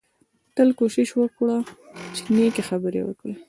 تل 0.55 0.69
کوشش 0.79 1.09
وکړه 1.15 1.57
چې 2.15 2.21
نېکې 2.35 2.63
خبرې 2.69 3.01
وکړې 3.05 3.33